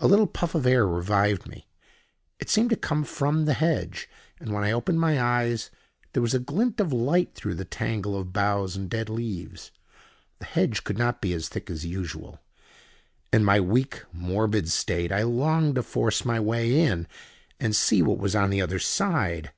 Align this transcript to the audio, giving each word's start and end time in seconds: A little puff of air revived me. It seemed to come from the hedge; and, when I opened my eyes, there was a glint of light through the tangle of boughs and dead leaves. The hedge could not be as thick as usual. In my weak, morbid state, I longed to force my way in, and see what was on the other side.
A 0.00 0.08
little 0.08 0.26
puff 0.26 0.56
of 0.56 0.66
air 0.66 0.84
revived 0.84 1.46
me. 1.46 1.68
It 2.40 2.50
seemed 2.50 2.70
to 2.70 2.76
come 2.76 3.04
from 3.04 3.44
the 3.44 3.54
hedge; 3.54 4.08
and, 4.40 4.52
when 4.52 4.64
I 4.64 4.72
opened 4.72 4.98
my 4.98 5.22
eyes, 5.22 5.70
there 6.12 6.22
was 6.24 6.34
a 6.34 6.40
glint 6.40 6.80
of 6.80 6.92
light 6.92 7.36
through 7.36 7.54
the 7.54 7.64
tangle 7.64 8.18
of 8.18 8.32
boughs 8.32 8.74
and 8.74 8.90
dead 8.90 9.08
leaves. 9.08 9.70
The 10.40 10.46
hedge 10.46 10.82
could 10.82 10.98
not 10.98 11.20
be 11.20 11.32
as 11.34 11.48
thick 11.48 11.70
as 11.70 11.86
usual. 11.86 12.40
In 13.32 13.44
my 13.44 13.60
weak, 13.60 14.02
morbid 14.12 14.68
state, 14.70 15.12
I 15.12 15.22
longed 15.22 15.76
to 15.76 15.84
force 15.84 16.24
my 16.24 16.40
way 16.40 16.76
in, 16.76 17.06
and 17.60 17.76
see 17.76 18.02
what 18.02 18.18
was 18.18 18.34
on 18.34 18.50
the 18.50 18.60
other 18.60 18.80
side. 18.80 19.52